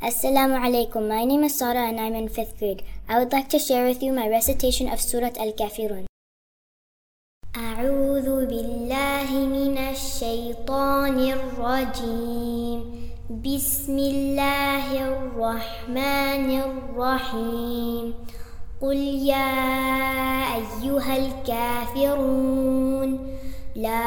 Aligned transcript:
Assalamu 0.00 0.56
alaikum. 0.56 1.08
My 1.12 1.24
name 1.28 1.44
is 1.44 1.58
Sara 1.58 1.80
and 1.86 2.00
I'm 2.00 2.14
in 2.14 2.30
fifth 2.30 2.58
grade. 2.58 2.82
I 3.06 3.18
would 3.18 3.32
like 3.32 3.50
to 3.50 3.58
share 3.58 3.84
with 3.84 4.02
you 4.02 4.14
my 4.14 4.28
recitation 4.32 4.88
of 4.88 4.98
Surat 4.98 5.36
Al 5.36 5.52
Kafirun. 5.52 6.06
أعوذ 7.56 8.46
بالله 8.46 9.28
من 9.44 9.78
الشيطان 9.78 11.18
الرجيم 11.20 12.78
بسم 13.44 13.98
الله 13.98 14.86
الرحمن 15.08 16.48
الرحيم 16.60 18.14
قل 18.80 18.96
يا 19.28 19.52
أيها 20.56 21.16
الكافرون 21.16 23.10
لا 23.76 24.06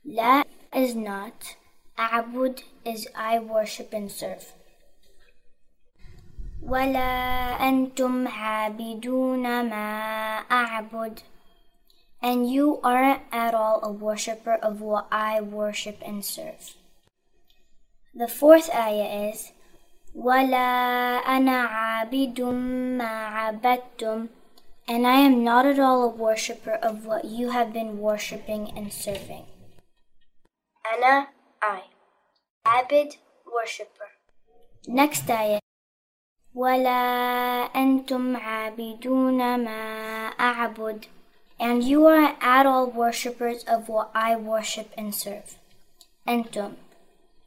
لا 0.07 0.45
is 0.75 0.95
not. 0.95 1.57
أعبد 1.99 2.61
is 2.85 3.07
I 3.15 3.39
worship 3.39 3.93
and 3.93 4.11
serve. 4.11 4.53
ولا 6.63 7.59
أنتم 7.69 8.29
عابدون 8.29 9.43
ما 9.43 10.39
أعبد 10.51 11.21
and 12.23 12.49
you 12.49 12.81
aren't 12.85 13.23
at 13.33 13.53
all 13.53 13.81
a 13.83 13.91
worshipper 13.91 14.55
of 14.55 14.81
what 14.81 15.07
I 15.11 15.41
worship 15.41 15.99
and 16.07 16.25
serve. 16.25 16.77
The 18.15 18.29
fourth 18.29 18.71
ayah 18.75 19.31
is 19.31 19.53
ولا 20.15 21.19
أنا 21.27 21.63
عابد 21.63 22.41
ما 22.99 23.27
عبدتم 23.27 24.29
and 24.89 25.07
I 25.07 25.21
am 25.21 25.43
not 25.45 25.67
at 25.67 25.79
all 25.79 26.03
a 26.03 26.09
worshipper 26.09 26.75
of 26.75 27.07
what 27.07 27.25
you 27.25 27.51
have 27.51 27.73
been 27.73 27.99
worshipping 27.99 28.73
and 28.77 28.93
serving. 28.93 29.47
Ana, 30.93 31.29
I. 31.63 31.83
Abid, 32.67 33.17
worshipper. 33.47 34.09
Next 34.87 35.31
ayah. 35.31 35.61
ولا 36.55 37.65
أنتم 37.77 38.37
عابدون 38.37 39.65
ما 39.65 40.29
أعبد 40.41 41.07
and 41.59 41.85
you 41.85 42.07
are 42.07 42.37
at 42.41 42.67
all 42.67 42.91
worshippers 42.91 43.63
of 43.65 43.89
what 43.89 44.11
I 44.15 44.35
worship 44.37 44.93
and 44.99 45.15
serve. 45.15 45.57
Antum, 46.27 46.75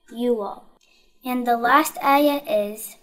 you 0.09 0.41
all. 0.41 0.63
And 1.25 1.45
the 1.45 1.57
last 1.57 1.97
ayah 2.03 2.41
is 2.47 2.95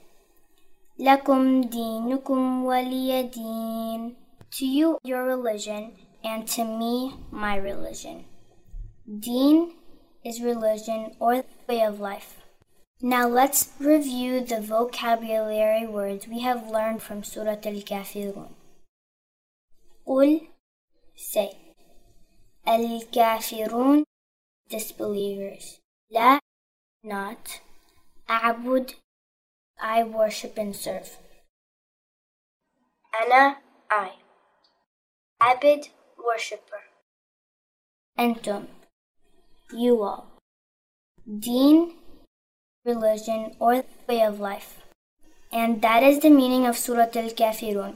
لكم 0.99 1.61
دينكم 1.61 2.65
ولي 2.65 3.23
دين 3.23 4.17
To 4.59 4.67
you, 4.67 4.99
your 5.03 5.25
religion, 5.25 5.93
and 6.23 6.47
to 6.49 6.65
me, 6.65 7.15
my 7.31 7.57
religion. 7.57 8.25
Deen 9.07 9.73
is 10.24 10.42
religion 10.42 11.16
or 11.20 11.44
way 11.68 11.82
of 11.82 12.00
life. 12.00 12.38
Now 13.02 13.28
let's 13.28 13.70
review 13.80 14.42
the 14.42 14.60
vocabulary 14.60 15.86
words 15.86 16.28
we 16.28 16.40
have 16.42 16.70
learned 16.70 17.02
from 17.02 17.24
Surah 17.24 17.62
Al-Kafirun. 17.64 18.50
قل 20.08 20.48
say. 21.16 21.58
Al-Kafirun 22.66 24.04
disbelievers. 24.70 25.80
La 26.10 26.40
not. 27.04 27.62
A'bud 28.28 28.96
I 29.80 30.04
worship 30.04 30.58
and 30.58 30.76
serve. 30.76 31.18
Ana 33.14 33.58
I. 33.92 34.14
Abid 35.40 35.90
worshipper 36.18 36.82
Antum 38.18 38.68
you 39.74 40.04
all. 40.04 40.28
Deen 41.40 41.94
religion 42.86 43.56
or 43.60 43.84
way 44.08 44.22
of 44.22 44.40
life. 44.40 44.82
And 45.52 45.82
that 45.82 46.04
is 46.04 46.20
the 46.20 46.30
meaning 46.30 46.66
of 46.66 46.78
Surah 46.78 47.12
Al-Kafirun 47.16 47.96